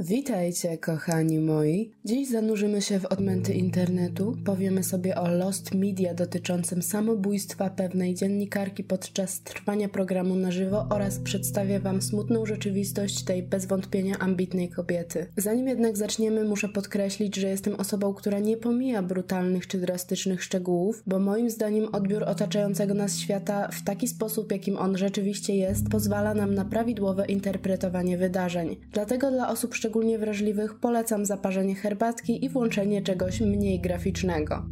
[0.00, 1.90] Witajcie, kochani moi.
[2.04, 4.36] Dziś zanurzymy się w odmęty internetu.
[4.44, 11.18] Powiemy sobie o Lost Media dotyczącym samobójstwa pewnej dziennikarki podczas trwania programu na żywo oraz
[11.18, 15.26] przedstawię Wam smutną rzeczywistość tej bez wątpienia ambitnej kobiety.
[15.36, 21.02] Zanim jednak zaczniemy, muszę podkreślić, że jestem osobą, która nie pomija brutalnych czy drastycznych szczegółów,
[21.06, 26.34] bo moim zdaniem odbiór otaczającego nas świata w taki sposób, jakim on rzeczywiście jest, pozwala
[26.34, 28.76] nam na prawidłowe interpretowanie wydarzeń.
[28.92, 34.66] Dlatego dla osób szczególnych szczególnie wrażliwych polecam zaparzenie herbatki i włączenie czegoś mniej graficznego.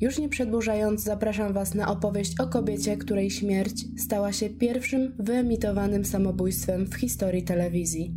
[0.00, 6.04] Już nie przedłużając, zapraszam Was na opowieść o kobiecie, której śmierć stała się pierwszym wyemitowanym
[6.04, 8.14] samobójstwem w historii telewizji.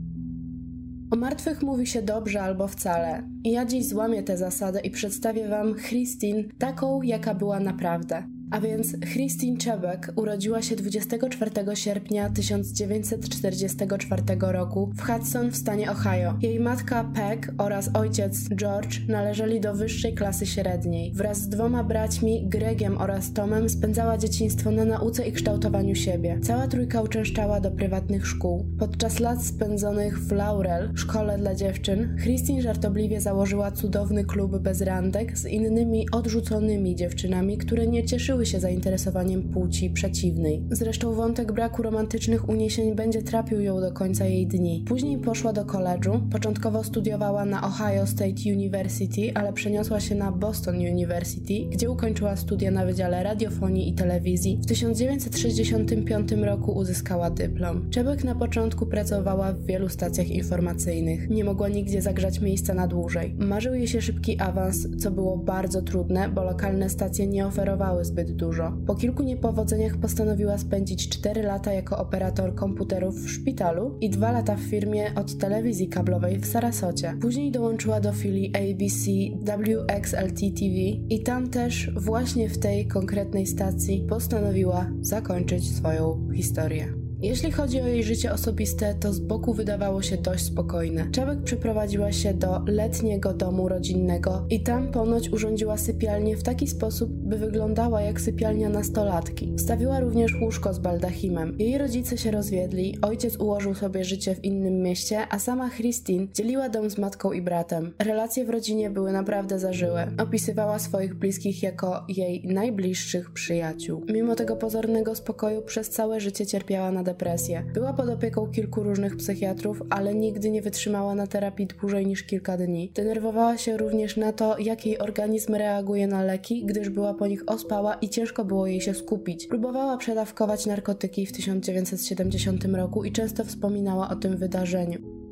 [1.12, 3.30] O martwych mówi się dobrze albo wcale.
[3.44, 8.24] I ja dziś złamię tę zasadę i przedstawię Wam Christine taką, jaka była naprawdę.
[8.54, 16.34] A więc Christine Czebek urodziła się 24 sierpnia 1944 roku w Hudson w stanie Ohio.
[16.42, 21.12] Jej matka Peg oraz ojciec George należeli do wyższej klasy średniej.
[21.14, 26.40] Wraz z dwoma braćmi, Gregiem oraz Tomem, spędzała dzieciństwo na nauce i kształtowaniu siebie.
[26.44, 28.66] Cała trójka uczęszczała do prywatnych szkół.
[28.80, 35.38] Podczas lat spędzonych w Laurel, szkole dla dziewczyn, Christine żartobliwie założyła cudowny klub bez randek
[35.38, 40.64] z innymi odrzuconymi dziewczynami, które nie cieszyły się zainteresowaniem płci przeciwnej.
[40.72, 44.84] Zresztą wątek braku romantycznych uniesień będzie trapił ją do końca jej dni.
[44.88, 50.76] Później poszła do koledżu, początkowo studiowała na Ohio State University, ale przeniosła się na Boston
[50.76, 54.60] University, gdzie ukończyła studia na Wydziale Radiofonii i Telewizji.
[54.62, 57.90] W 1965 roku uzyskała dyplom.
[57.90, 61.30] Czebek na początku pracowała w wielu stacjach informacyjnych.
[61.30, 63.36] Nie mogła nigdzie zagrzać miejsca na dłużej.
[63.38, 68.32] Marzył jej się szybki awans, co było bardzo trudne, bo lokalne stacje nie oferowały zbyt
[68.34, 68.74] dużo.
[68.88, 74.56] Po kilku niepowodzeniach postanowiła spędzić 4 lata jako operator komputerów w szpitalu i 2 lata
[74.56, 77.18] w firmie od telewizji kablowej w Sarasocie.
[77.22, 79.12] Później dołączyła do filii ABC
[79.42, 80.76] WXLT TV
[81.10, 87.03] i tam też właśnie w tej konkretnej stacji postanowiła zakończyć swoją historię.
[87.24, 91.08] Jeśli chodzi o jej życie osobiste, to z boku wydawało się dość spokojne.
[91.12, 97.10] Czabek przeprowadziła się do letniego domu rodzinnego i tam ponoć urządziła sypialnię w taki sposób,
[97.12, 99.54] by wyglądała jak sypialnia nastolatki.
[99.58, 101.56] Stawiła również łóżko z baldachimem.
[101.60, 106.70] Jej rodzice się rozwiedli, ojciec ułożył sobie życie w innym mieście, a sama Christine dzieliła
[106.70, 107.94] dom z matką i bratem.
[108.00, 110.12] Relacje w rodzinie były naprawdę zażyłe.
[110.18, 114.02] Opisywała swoich bliskich jako jej najbliższych przyjaciół.
[114.14, 117.64] Mimo tego pozornego spokoju przez całe życie cierpiała na depresję.
[117.74, 122.58] Była pod opieką kilku różnych psychiatrów, ale nigdy nie wytrzymała na terapii dłużej niż kilka
[122.58, 122.92] dni.
[122.96, 127.44] Denerwowała się również na to, jak jej organizm reaguje na leki, gdyż była po nich
[127.48, 129.48] ospała i ciężko było jej się skupić.
[129.48, 135.23] Próbowała przedawkować narkotyki w 1970 roku i często wspominała o tym wydarzeniu.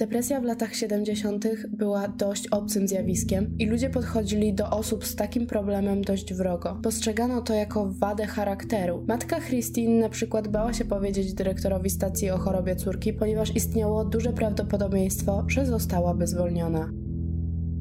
[0.00, 1.46] Depresja w latach 70.
[1.68, 6.78] była dość obcym zjawiskiem i ludzie podchodzili do osób z takim problemem dość wrogo.
[6.82, 9.04] Postrzegano to jako wadę charakteru.
[9.08, 14.32] Matka Christine na przykład bała się powiedzieć dyrektorowi stacji o chorobie córki, ponieważ istniało duże
[14.32, 16.90] prawdopodobieństwo, że zostałaby zwolniona.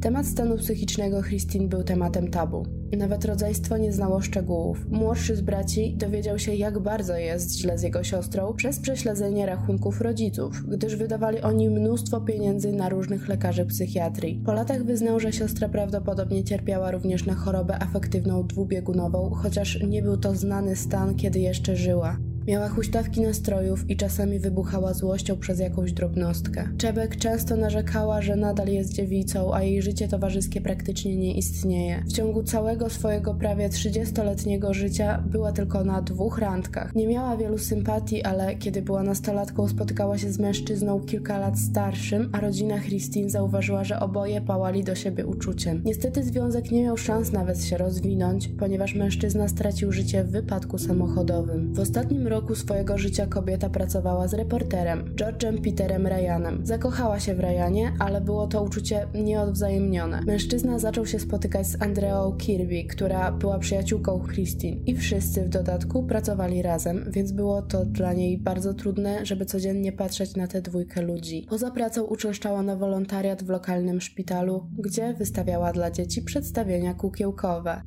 [0.02, 2.66] Temat stanu psychicznego Christine był tematem tabu.
[2.98, 4.86] Nawet rodzeństwo nie znało szczegółów.
[4.90, 10.02] Młodszy z braci dowiedział się, jak bardzo jest źle z jego siostrą przez prześledzenie rachunków
[10.02, 14.42] rodziców, gdyż wydawali oni mnóstwo pieniędzy na różnych lekarzy psychiatrii.
[14.46, 20.18] Po latach wyznał, że siostra prawdopodobnie cierpiała również na chorobę afektywną dwubiegunową, chociaż nie był
[20.18, 22.18] to znany stan, kiedy jeszcze żyła.
[22.48, 26.68] Miała huśtawki nastrojów i czasami wybuchała złością przez jakąś drobnostkę.
[26.78, 32.04] Czebek często narzekała, że nadal jest dziewicą, a jej życie towarzyskie praktycznie nie istnieje.
[32.08, 36.96] W ciągu całego swojego prawie 30-letniego życia była tylko na dwóch randkach.
[36.96, 42.30] Nie miała wielu sympatii, ale kiedy była nastolatką spotykała się z mężczyzną kilka lat starszym,
[42.32, 45.82] a rodzina Christine zauważyła, że oboje pałali do siebie uczuciem.
[45.86, 51.74] Niestety związek nie miał szans nawet się rozwinąć, ponieważ mężczyzna stracił życie w wypadku samochodowym.
[51.74, 56.66] W ostatnim roku roku swojego życia kobieta pracowała z reporterem, George'em Peterem Ryanem.
[56.66, 60.22] Zakochała się w Ryanie, ale było to uczucie nieodwzajemnione.
[60.22, 66.04] Mężczyzna zaczął się spotykać z Andreą Kirby, która była przyjaciółką Christine i wszyscy w dodatku
[66.04, 71.02] pracowali razem, więc było to dla niej bardzo trudne, żeby codziennie patrzeć na tę dwójkę
[71.02, 71.46] ludzi.
[71.50, 77.82] Poza pracą uczęszczała na wolontariat w lokalnym szpitalu, gdzie wystawiała dla dzieci przedstawienia kukiełkowe.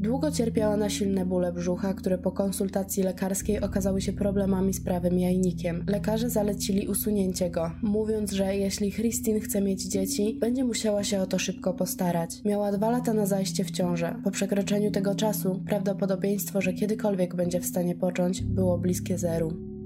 [0.00, 5.18] Długo cierpiała na silne bóle brzucha, które po konsultacji lekarskiej okazały się problemami z prawym
[5.18, 5.84] jajnikiem.
[5.88, 11.26] Lekarze zalecili usunięcie go, mówiąc, że jeśli Christine chce mieć dzieci, będzie musiała się o
[11.26, 12.44] to szybko postarać.
[12.44, 14.14] Miała dwa lata na zajście w ciążę.
[14.24, 19.77] Po przekroczeniu tego czasu prawdopodobieństwo, że kiedykolwiek będzie w stanie począć, było bliskie zeru.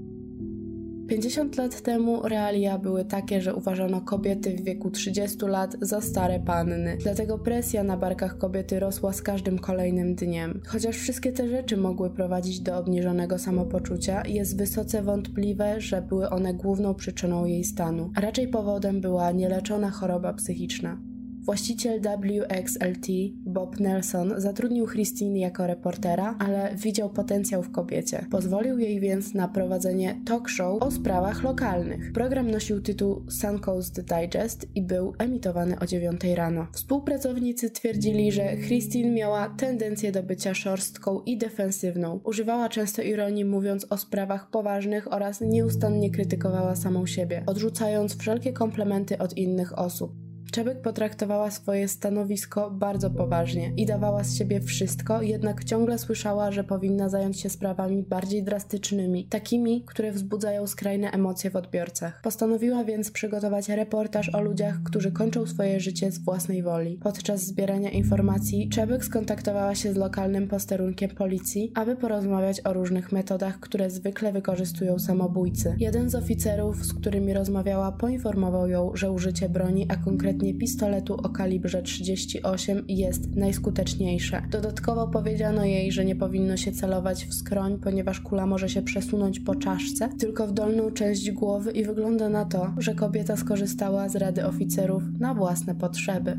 [1.07, 6.39] 50 lat temu realia były takie, że uważano kobiety w wieku 30 lat za stare
[6.39, 6.97] panny.
[7.03, 10.61] Dlatego presja na barkach kobiety rosła z każdym kolejnym dniem.
[10.67, 16.53] Chociaż wszystkie te rzeczy mogły prowadzić do obniżonego samopoczucia, jest wysoce wątpliwe, że były one
[16.53, 18.11] główną przyczyną jej stanu.
[18.15, 21.12] A raczej powodem była nieleczona choroba psychiczna.
[21.45, 23.07] Właściciel WXLT,
[23.45, 28.25] Bob Nelson, zatrudnił Christine jako reportera, ale widział potencjał w kobiecie.
[28.31, 32.13] Pozwolił jej więc na prowadzenie talk show o sprawach lokalnych.
[32.13, 36.67] Program nosił tytuł Sun Coast Digest i był emitowany o 9 rano.
[36.73, 42.19] Współpracownicy twierdzili, że Christine miała tendencję do bycia szorstką i defensywną.
[42.23, 49.17] Używała często ironii mówiąc o sprawach poważnych oraz nieustannie krytykowała samą siebie, odrzucając wszelkie komplementy
[49.17, 50.32] od innych osób.
[50.53, 56.63] Czebek potraktowała swoje stanowisko bardzo poważnie i dawała z siebie wszystko, jednak ciągle słyszała, że
[56.63, 62.21] powinna zająć się sprawami bardziej drastycznymi, takimi, które wzbudzają skrajne emocje w odbiorcach.
[62.23, 66.99] Postanowiła więc przygotować reportaż o ludziach, którzy kończą swoje życie z własnej woli.
[67.03, 73.59] Podczas zbierania informacji Czebek skontaktowała się z lokalnym posterunkiem policji, aby porozmawiać o różnych metodach,
[73.59, 75.75] które zwykle wykorzystują samobójcy.
[75.79, 81.13] Jeden z oficerów, z którymi rozmawiała, poinformował ją, że użycie broni, a konkretnie konkretnie pistoletu
[81.13, 84.41] o kalibrze 38 jest najskuteczniejsze.
[84.51, 89.39] Dodatkowo powiedziano jej, że nie powinno się celować w skroń, ponieważ kula może się przesunąć
[89.39, 94.15] po czaszce, tylko w dolną część głowy i wygląda na to, że kobieta skorzystała z
[94.15, 96.37] rady oficerów na własne potrzeby.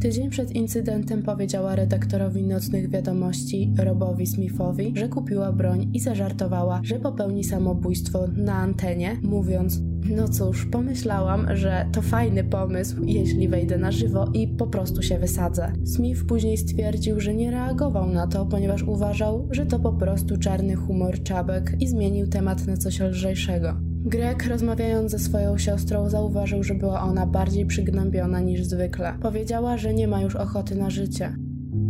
[0.00, 7.00] Tydzień przed incydentem powiedziała redaktorowi nocnych wiadomości Robowi Smithowi, że kupiła broń i zażartowała, że
[7.00, 9.80] popełni samobójstwo na antenie, mówiąc:
[10.10, 15.18] no cóż, pomyślałam, że to fajny pomysł, jeśli wejdę na żywo i po prostu się
[15.18, 15.72] wysadzę.
[15.84, 20.76] Smith później stwierdził, że nie reagował na to, ponieważ uważał, że to po prostu czarny
[20.76, 23.74] humor czabek i zmienił temat na coś lżejszego.
[24.04, 29.14] Greg, rozmawiając ze swoją siostrą, zauważył, że była ona bardziej przygnębiona niż zwykle.
[29.22, 31.36] Powiedziała, że nie ma już ochoty na życie.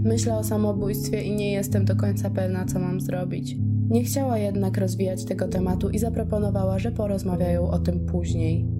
[0.05, 3.57] Myślę o samobójstwie i nie jestem do końca pewna, co mam zrobić.
[3.91, 8.76] Nie chciała jednak rozwijać tego tematu i zaproponowała, że porozmawiają o tym później.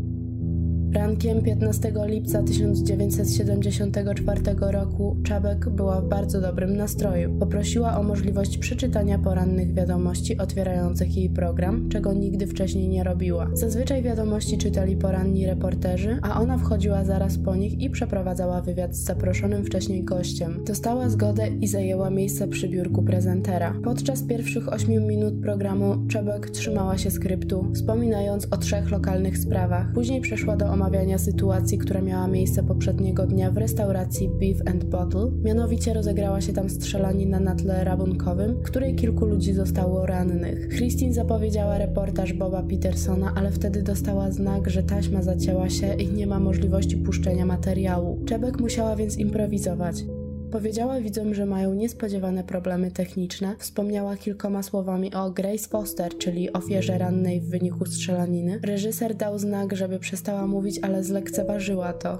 [0.93, 7.39] Rankiem 15 lipca 1974 roku Czabek była w bardzo dobrym nastroju.
[7.39, 13.51] Poprosiła o możliwość przeczytania porannych wiadomości otwierających jej program, czego nigdy wcześniej nie robiła.
[13.53, 19.05] Zazwyczaj wiadomości czytali poranni reporterzy, a ona wchodziła zaraz po nich i przeprowadzała wywiad z
[19.05, 20.65] zaproszonym wcześniej gościem.
[20.67, 23.75] Dostała zgodę i zajęła miejsce przy biurku prezentera.
[23.85, 29.93] Podczas pierwszych 8 minut programu Czabek trzymała się skryptu, wspominając o trzech lokalnych sprawach.
[29.93, 35.31] Później przeszła do omawiania sytuacji, która miała miejsce poprzedniego dnia w restauracji Beef and Bottle.
[35.45, 40.69] Mianowicie rozegrała się tam strzelanina na tle rabunkowym, której kilku ludzi zostało rannych.
[40.69, 46.27] Christine zapowiedziała reportaż Boba Petersona, ale wtedy dostała znak, że taśma zacięła się i nie
[46.27, 48.25] ma możliwości puszczenia materiału.
[48.25, 50.05] Czebek musiała więc improwizować.
[50.53, 53.57] Powiedziała widzom, że mają niespodziewane problemy techniczne.
[53.59, 58.61] Wspomniała kilkoma słowami o Grace Foster, czyli ofierze rannej w wyniku strzelaniny.
[58.65, 62.19] Reżyser dał znak, żeby przestała mówić, ale zlekceważyła to.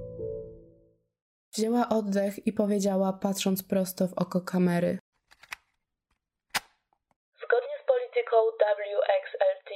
[1.53, 4.99] Wzięła oddech i powiedziała, patrząc prosto w oko kamery.
[7.43, 9.71] Zgodnie z polityką WXLT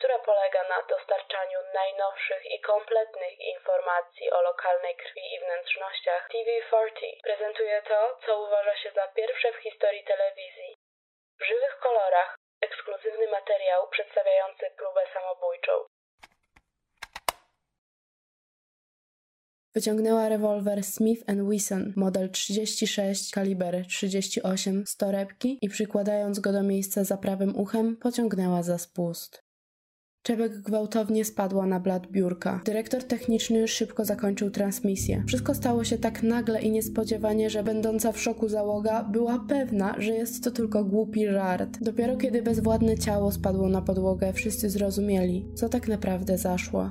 [0.00, 7.82] która polega na dostarczaniu najnowszych i kompletnych informacji o lokalnej krwi i wnętrznościach, TV40 prezentuje
[7.90, 10.68] to, co uważa się za pierwsze w historii telewizji.
[11.40, 12.30] W żywych kolorach
[12.60, 15.72] ekskluzywny materiał przedstawiający próbę samobójczą.
[19.74, 27.04] Wyciągnęła rewolwer Smith Wesson model 36 kaliber 38 z torebki i przykładając go do miejsca
[27.04, 29.49] za prawym uchem pociągnęła za spust.
[30.22, 32.60] Czebek gwałtownie spadła na blat biurka.
[32.64, 35.24] Dyrektor techniczny szybko zakończył transmisję.
[35.26, 40.12] Wszystko stało się tak nagle i niespodziewanie, że będąca w szoku załoga była pewna, że
[40.12, 41.78] jest to tylko głupi żart.
[41.80, 46.90] Dopiero kiedy bezwładne ciało spadło na podłogę, wszyscy zrozumieli, co tak naprawdę zaszło.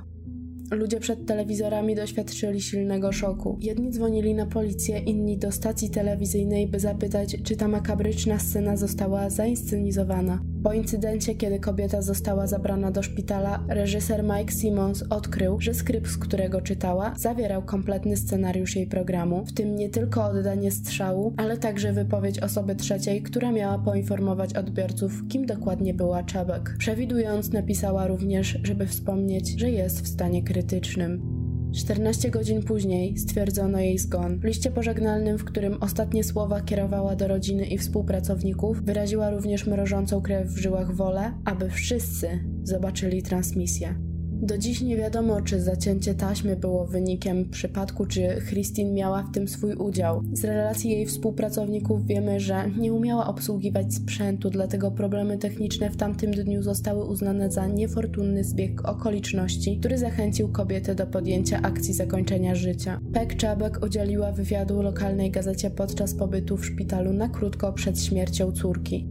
[0.72, 3.58] Ludzie przed telewizorami doświadczyli silnego szoku.
[3.62, 9.30] Jedni dzwonili na policję, inni do stacji telewizyjnej, by zapytać, czy ta makabryczna scena została
[9.30, 10.40] zainscenizowana.
[10.64, 16.18] Po incydencie, kiedy kobieta została zabrana do szpitala, reżyser Mike Simmons odkrył, że skrypt, z
[16.18, 21.94] którego czytała, zawierał kompletny scenariusz jej programu, w tym nie tylko oddanie strzału, ale także
[21.94, 26.76] wypowiedź osoby trzeciej, która miała poinformować odbiorców, kim dokładnie była Czebek.
[26.80, 31.39] Przewidując, napisała również, żeby wspomnieć, że jest w stanie krytycznym.
[31.74, 34.40] 14 godzin później stwierdzono jej zgon.
[34.40, 40.22] W liście pożegnalnym, w którym ostatnie słowa kierowała do rodziny i współpracowników, wyraziła również mrożącą
[40.22, 42.30] krew w żyłach wolę, aby wszyscy
[42.64, 44.09] zobaczyli transmisję.
[44.42, 49.48] Do dziś nie wiadomo, czy zacięcie taśmy było wynikiem przypadku, czy Christine miała w tym
[49.48, 50.24] swój udział.
[50.34, 56.32] Z relacji jej współpracowników wiemy, że nie umiała obsługiwać sprzętu, dlatego problemy techniczne w tamtym
[56.32, 63.00] dniu zostały uznane za niefortunny zbieg okoliczności, który zachęcił kobietę do podjęcia akcji zakończenia życia.
[63.14, 69.08] Peck Czabek udzieliła wywiadu lokalnej gazecie podczas pobytu w szpitalu na krótko przed śmiercią córki.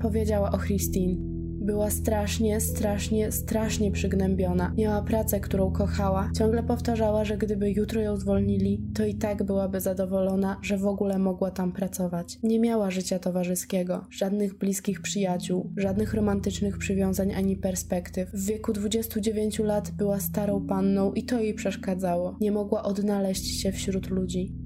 [0.00, 1.33] Powiedziała o Christine.
[1.64, 4.72] Była strasznie, strasznie, strasznie przygnębiona.
[4.76, 6.30] Miała pracę, którą kochała.
[6.38, 11.18] Ciągle powtarzała, że gdyby jutro ją zwolnili, to i tak byłaby zadowolona, że w ogóle
[11.18, 12.38] mogła tam pracować.
[12.42, 18.30] Nie miała życia towarzyskiego, żadnych bliskich przyjaciół, żadnych romantycznych przywiązań ani perspektyw.
[18.30, 22.36] W wieku 29 lat była starą panną i to jej przeszkadzało.
[22.40, 24.63] Nie mogła odnaleźć się wśród ludzi.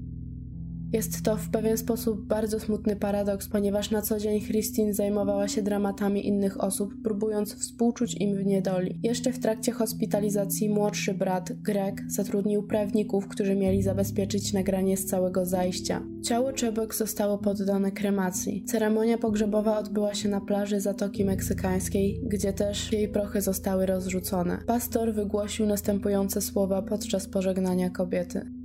[0.92, 5.62] Jest to w pewien sposób bardzo smutny paradoks, ponieważ na co dzień Christine zajmowała się
[5.62, 9.00] dramatami innych osób, próbując współczuć im w niedoli.
[9.02, 15.47] Jeszcze w trakcie hospitalizacji młodszy brat, Greg, zatrudnił prawników, którzy mieli zabezpieczyć nagranie z całego
[15.47, 16.02] zajścia.
[16.23, 18.64] Ciało Czebek zostało poddane kremacji.
[18.64, 24.59] Ceremonia pogrzebowa odbyła się na plaży Zatoki Meksykańskiej, gdzie też jej prochy zostały rozrzucone.
[24.66, 28.58] Pastor wygłosił następujące słowa podczas pożegnania kobiety.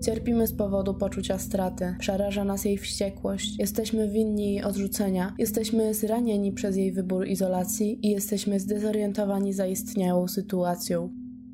[0.00, 6.52] Cierpimy z powodu poczucia straty, przeraża nas jej wściekłość, jesteśmy winni jej odrzucenia, jesteśmy zranieni
[6.52, 11.10] przez jej wybór izolacji i jesteśmy zdezorientowani zaistniałą sytuacją.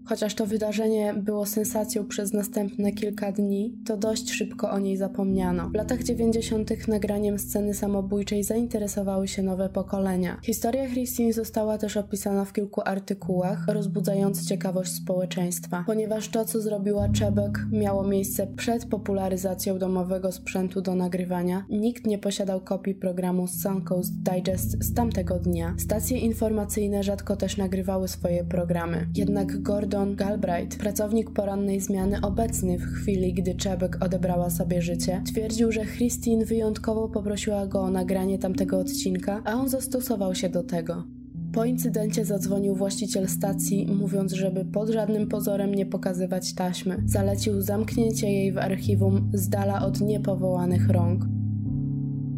[0.07, 5.69] Chociaż to wydarzenie było sensacją przez następne kilka dni, to dość szybko o niej zapomniano.
[5.69, 6.89] W latach 90.
[6.89, 10.39] nagraniem sceny samobójczej zainteresowały się nowe pokolenia.
[10.43, 17.09] Historia Christine została też opisana w kilku artykułach, rozbudzając ciekawość społeczeństwa, ponieważ to, co zrobiła
[17.09, 21.65] Czebek, miało miejsce przed popularyzacją domowego sprzętu do nagrywania.
[21.71, 25.75] Nikt nie posiadał kopii programu Suncoast Digest z tamtego dnia.
[25.79, 29.07] Stacje informacyjne rzadko też nagrywały swoje programy.
[29.15, 35.23] Jednak Gordon Gordon Galbraith, pracownik porannej zmiany obecny w chwili, gdy Czebek odebrała sobie życie,
[35.27, 40.63] twierdził, że Christine wyjątkowo poprosiła go o nagranie tamtego odcinka, a on zastosował się do
[40.63, 41.05] tego.
[41.53, 47.03] Po incydencie zadzwonił właściciel stacji, mówiąc, żeby pod żadnym pozorem nie pokazywać taśmy.
[47.07, 51.25] Zalecił zamknięcie jej w archiwum z dala od niepowołanych rąk.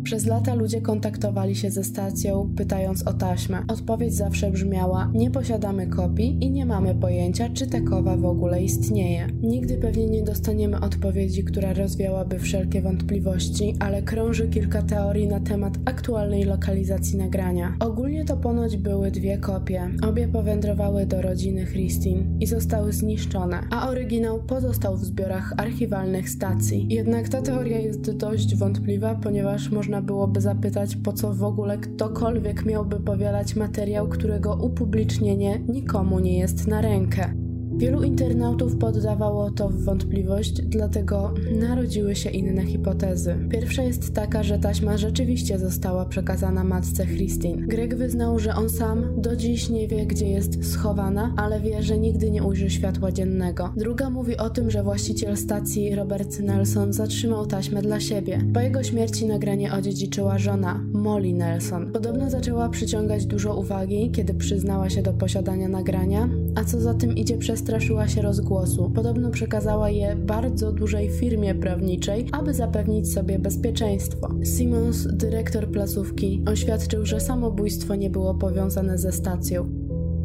[0.06, 3.64] Przez lata ludzie kontaktowali się ze stacją, pytając o taśmę.
[3.68, 9.26] Odpowiedź zawsze brzmiała: Nie posiadamy kopii i nie mamy pojęcia, czy takowa w ogóle istnieje.
[9.42, 15.74] Nigdy pewnie nie dostaniemy odpowiedzi, która rozwiałaby wszelkie wątpliwości, ale krąży kilka teorii na temat
[15.84, 17.76] aktualnej lokalizacji nagrania.
[17.80, 19.90] Ogólnie to ponoć były dwie kopie.
[20.02, 26.86] Obie powędrowały do rodziny Christine i zostały zniszczone, a oryginał pozostał w zbiorach archiwalnych stacji.
[26.90, 31.78] Jednak ta teoria jest dość wątpliwa, ponieważ można można byłoby zapytać, po co w ogóle
[31.78, 37.45] ktokolwiek miałby powielać materiał, którego upublicznienie nikomu nie jest na rękę.
[37.76, 43.36] Wielu internautów poddawało to w wątpliwość, dlatego narodziły się inne hipotezy.
[43.50, 47.66] Pierwsza jest taka, że taśma rzeczywiście została przekazana matce Christine.
[47.66, 51.98] Greg wyznał, że on sam do dziś nie wie, gdzie jest schowana, ale wie, że
[51.98, 53.72] nigdy nie ujrzy światła dziennego.
[53.76, 58.38] Druga mówi o tym, że właściciel stacji Robert Nelson zatrzymał taśmę dla siebie.
[58.54, 61.92] Po jego śmierci nagranie odziedziczyła żona, Molly Nelson.
[61.92, 67.16] Podobno zaczęła przyciągać dużo uwagi, kiedy przyznała się do posiadania nagrania, a co za tym
[67.16, 68.90] idzie przestraszyła się rozgłosu.
[68.94, 74.28] Podobno przekazała je bardzo dużej firmie prawniczej, aby zapewnić sobie bezpieczeństwo.
[74.44, 79.68] Simons, dyrektor placówki, oświadczył, że samobójstwo nie było powiązane ze stacją.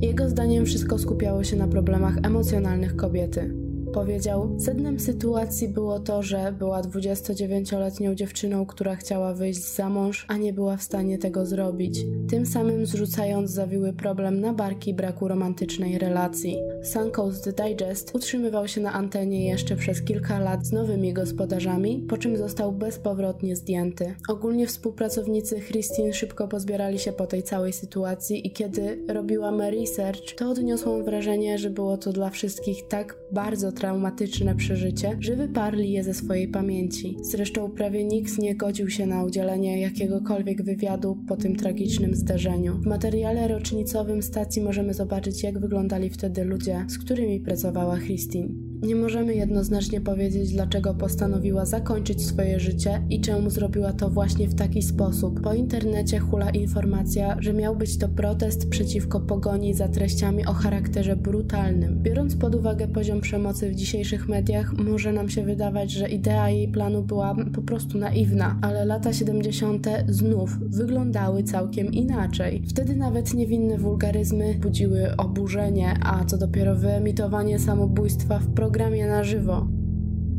[0.02, 3.61] Jego zdaniem wszystko skupiało się na problemach emocjonalnych kobiety.
[3.94, 10.38] Powiedział: Sednem sytuacji było to, że była 29-letnią dziewczyną, która chciała wyjść za mąż, a
[10.38, 15.98] nie była w stanie tego zrobić, tym samym zrzucając zawiły problem na barki braku romantycznej
[15.98, 16.58] relacji.
[16.84, 22.38] Suncoast Digest utrzymywał się na antenie jeszcze przez kilka lat z nowymi gospodarzami, po czym
[22.38, 24.16] został bezpowrotnie zdjęty.
[24.30, 30.50] Ogólnie współpracownicy Christine szybko pozbierali się po tej całej sytuacji i kiedy robiłam research, to
[30.50, 36.14] odniosłam wrażenie, że było to dla wszystkich tak bardzo traumatyczne przeżycie, że wyparli je ze
[36.14, 37.18] swojej pamięci.
[37.22, 42.78] Zresztą prawie nikt nie godził się na udzielenie jakiegokolwiek wywiadu po tym tragicznym zdarzeniu.
[42.82, 48.71] W materiale rocznicowym stacji możemy zobaczyć, jak wyglądali wtedy ludzie, z którymi pracowała Christine.
[48.82, 54.56] Nie możemy jednoznacznie powiedzieć, dlaczego postanowiła zakończyć swoje życie i czemu zrobiła to właśnie w
[54.56, 55.42] taki sposób.
[55.42, 61.16] Po internecie hula informacja, że miał być to protest przeciwko pogoni za treściami o charakterze
[61.16, 62.00] brutalnym.
[62.04, 66.68] Biorąc pod uwagę poziom przemocy w dzisiejszych mediach, może nam się wydawać, że idea jej
[66.68, 69.88] planu była po prostu naiwna, ale lata 70.
[70.08, 72.64] znów wyglądały całkiem inaczej.
[72.70, 78.71] Wtedy nawet niewinne wulgaryzmy budziły oburzenie, a co dopiero wyemitowanie samobójstwa w programie
[79.08, 79.68] na żywo.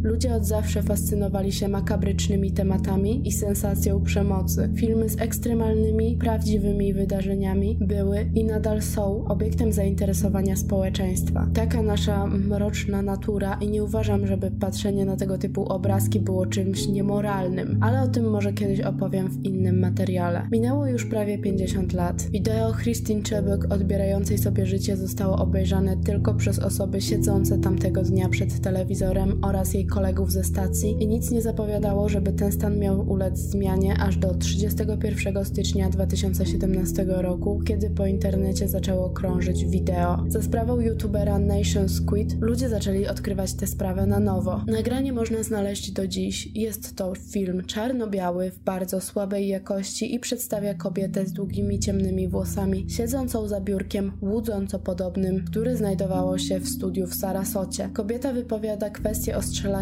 [0.03, 4.71] Ludzie od zawsze fascynowali się makabrycznymi tematami i sensacją przemocy.
[4.77, 11.49] Filmy z ekstremalnymi, prawdziwymi wydarzeniami były i nadal są obiektem zainteresowania społeczeństwa.
[11.55, 16.89] Taka nasza mroczna natura i nie uważam, żeby patrzenie na tego typu obrazki było czymś
[16.89, 20.49] niemoralnym, ale o tym może kiedyś opowiem w innym materiale.
[20.53, 22.23] Minęło już prawie 50 lat.
[22.31, 28.61] Wideo Christine Chebuk odbierającej sobie życie zostało obejrzane tylko przez osoby siedzące tamtego dnia przed
[28.61, 33.39] telewizorem oraz jej kolegów ze stacji i nic nie zapowiadało, żeby ten stan miał ulec
[33.39, 40.25] zmianie aż do 31 stycznia 2017 roku, kiedy po internecie zaczęło krążyć wideo.
[40.29, 44.65] Za sprawą youtubera Nation Squid ludzie zaczęli odkrywać tę sprawę na nowo.
[44.67, 46.49] Nagranie można znaleźć do dziś.
[46.55, 52.87] Jest to film czarno-biały w bardzo słabej jakości i przedstawia kobietę z długimi ciemnymi włosami,
[52.91, 57.91] siedzącą za biurkiem łudząco podobnym, które znajdowało się w studiu w Sarasocie.
[57.93, 59.82] Kobieta wypowiada kwestię o strzelaniu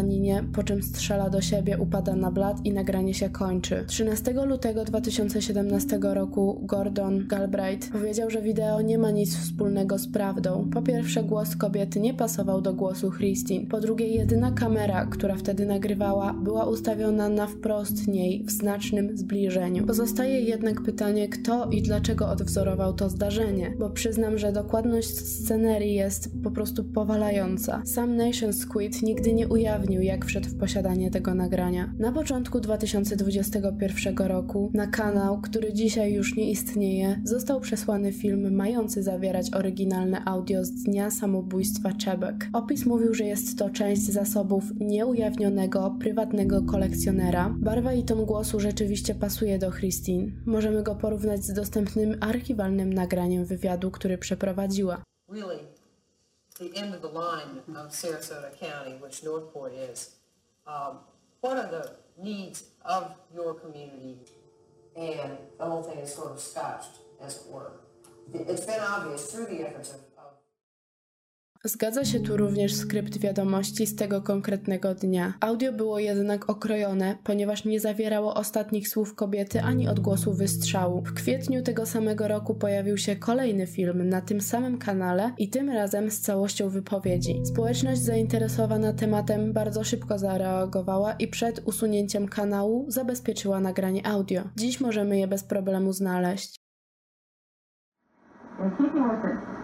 [0.53, 3.83] po czym strzela do siebie, upada na blat i nagranie się kończy.
[3.87, 10.69] 13 lutego 2017 roku Gordon Galbraith powiedział, że wideo nie ma nic wspólnego z prawdą.
[10.73, 13.65] Po pierwsze, głos kobiety nie pasował do głosu Christine.
[13.65, 19.85] Po drugie, jedyna kamera, która wtedy nagrywała, była ustawiona na wprost niej w znacznym zbliżeniu.
[19.85, 26.29] Pozostaje jednak pytanie, kto i dlaczego odwzorował to zdarzenie, bo przyznam, że dokładność scenerii jest
[26.43, 27.81] po prostu powalająca.
[27.85, 31.93] Sam Nation Squid nigdy nie ujawnił jak wszedł w posiadanie tego nagrania.
[31.99, 39.03] Na początku 2021 roku na kanał, który dzisiaj już nie istnieje, został przesłany film mający
[39.03, 42.49] zawierać oryginalne audio z dnia samobójstwa Czebek.
[42.53, 47.55] Opis mówił, że jest to część zasobów nieujawnionego, prywatnego kolekcjonera.
[47.59, 50.31] Barwa i ton głosu rzeczywiście pasuje do Christine.
[50.45, 55.03] Możemy go porównać z dostępnym archiwalnym nagraniem wywiadu, który przeprowadziła.
[55.29, 55.70] Really?
[56.61, 60.15] The end of the line of Sarasota County, which Northport is,
[60.67, 60.99] um,
[61.41, 64.19] what are the needs of your community?
[64.95, 67.71] And the whole thing is sort of scotched, as it were.
[68.33, 70.10] It's been obvious through the efforts of
[71.63, 75.33] Zgadza się tu również skrypt wiadomości z tego konkretnego dnia.
[75.39, 81.01] Audio było jednak okrojone, ponieważ nie zawierało ostatnich słów kobiety ani odgłosu wystrzału.
[81.01, 85.69] W kwietniu tego samego roku pojawił się kolejny film na tym samym kanale i tym
[85.69, 87.41] razem z całością wypowiedzi.
[87.45, 94.41] Społeczność zainteresowana tematem bardzo szybko zareagowała i przed usunięciem kanału zabezpieczyła nagranie audio.
[94.55, 96.55] Dziś możemy je bez problemu znaleźć.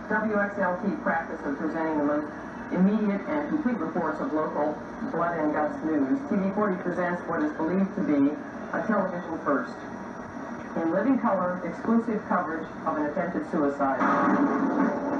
[0.08, 2.28] WXLT practice of presenting the most
[2.72, 4.78] immediate and complete reports of local
[5.12, 8.32] blood and guts news, TV40 presents what is believed to be
[8.72, 9.74] a television first.
[10.78, 15.17] In living color, exclusive coverage of an attempted suicide.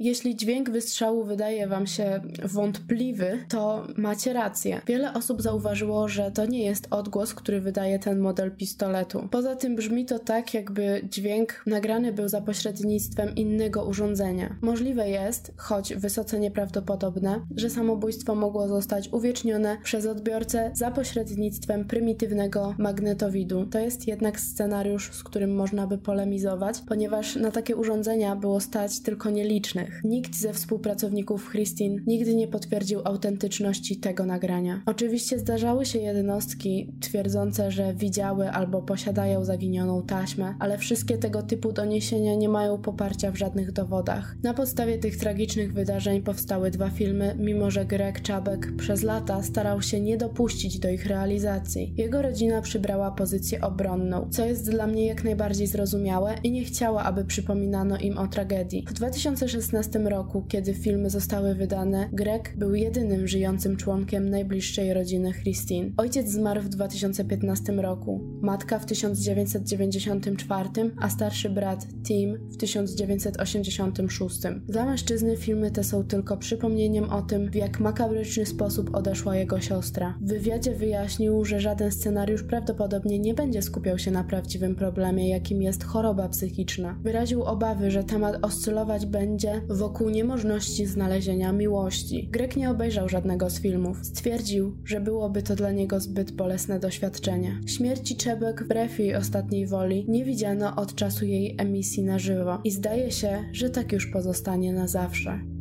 [0.00, 4.80] Jeśli dźwięk wystrzału wydaje Wam się wątpliwy, to macie rację.
[4.86, 9.28] Wiele osób zauważyło, że to nie jest odgłos, który wydaje ten model pistoletu.
[9.30, 14.56] Poza tym brzmi to tak, jakby dźwięk nagrany był za pośrednictwem innego urządzenia.
[14.62, 22.74] Możliwe jest, choć wysoce nieprawdopodobne, że samobójstwo mogło zostać uwiecznione przez odbiorcę za pośrednictwem prymitywnego
[22.78, 23.66] magnetowidu.
[23.66, 29.00] To jest jednak scenariusz, z którym można by polemizować, ponieważ na takie urządzenia było stać
[29.00, 29.87] tylko nielicznych.
[30.04, 34.82] Nikt ze współpracowników Christine nigdy nie potwierdził autentyczności tego nagrania.
[34.86, 41.72] Oczywiście zdarzały się jednostki twierdzące, że widziały albo posiadają zaginioną taśmę, ale wszystkie tego typu
[41.72, 44.36] doniesienia nie mają poparcia w żadnych dowodach.
[44.42, 49.82] Na podstawie tych tragicznych wydarzeń powstały dwa filmy, mimo że Greg Czabek przez lata starał
[49.82, 51.94] się nie dopuścić do ich realizacji.
[51.96, 57.04] Jego rodzina przybrała pozycję obronną, co jest dla mnie jak najbardziej zrozumiałe i nie chciała,
[57.04, 58.84] aby przypominano im o tragedii.
[58.88, 65.32] W 2016 2016 roku, kiedy filmy zostały wydane, Greg był jedynym żyjącym członkiem najbliższej rodziny
[65.32, 65.90] Christine.
[65.96, 70.68] Ojciec zmarł w 2015 roku, matka w 1994,
[71.00, 74.40] a starszy brat Tim w 1986.
[74.68, 79.60] Dla mężczyzny filmy te są tylko przypomnieniem o tym, w jak makabryczny sposób odeszła jego
[79.60, 80.18] siostra.
[80.20, 85.62] W wywiadzie wyjaśnił, że żaden scenariusz prawdopodobnie nie będzie skupiał się na prawdziwym problemie, jakim
[85.62, 86.98] jest choroba psychiczna.
[87.02, 92.28] Wyraził obawy, że temat oscylować będzie wokół niemożności znalezienia miłości.
[92.32, 93.98] Greg nie obejrzał żadnego z filmów.
[94.02, 97.60] Stwierdził, że byłoby to dla niego zbyt bolesne doświadczenie.
[97.66, 102.70] Śmierci Czebek wbrew jej ostatniej woli nie widziano od czasu jej emisji na żywo i
[102.70, 105.57] zdaje się, że tak już pozostanie na zawsze.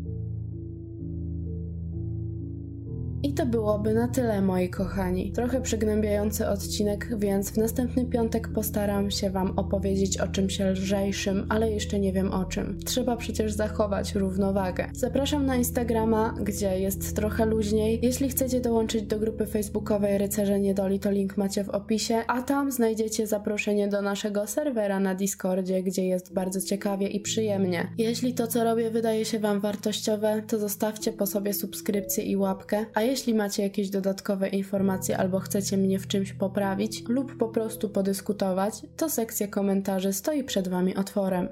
[3.38, 5.32] To byłoby na tyle, moi kochani.
[5.32, 11.72] Trochę przygnębiający odcinek, więc w następny piątek postaram się Wam opowiedzieć o czymś lżejszym, ale
[11.72, 12.80] jeszcze nie wiem o czym.
[12.86, 14.90] Trzeba przecież zachować równowagę.
[14.94, 18.00] Zapraszam na Instagrama, gdzie jest trochę luźniej.
[18.04, 22.72] Jeśli chcecie dołączyć do grupy facebookowej Rycerze Niedoli, to link macie w opisie, a tam
[22.72, 27.88] znajdziecie zaproszenie do naszego serwera na Discordzie, gdzie jest bardzo ciekawie i przyjemnie.
[27.98, 32.86] Jeśli to, co robię, wydaje się Wam wartościowe, to zostawcie po sobie subskrypcję i łapkę,
[32.94, 37.90] a jeśli macie jakieś dodatkowe informacje albo chcecie mnie w czymś poprawić lub po prostu
[37.90, 41.50] podyskutować, to sekcja komentarzy stoi przed Wami otworem.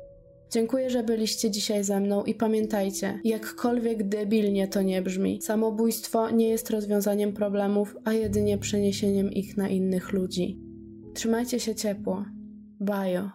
[0.51, 6.47] Dziękuję, że byliście dzisiaj ze mną i pamiętajcie, jakkolwiek debilnie to nie brzmi, samobójstwo nie
[6.47, 10.59] jest rozwiązaniem problemów, a jedynie przeniesieniem ich na innych ludzi.
[11.13, 12.25] Trzymajcie się ciepło.
[12.79, 13.29] Bajo.